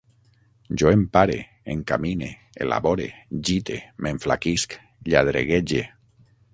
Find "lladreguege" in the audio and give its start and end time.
5.13-5.89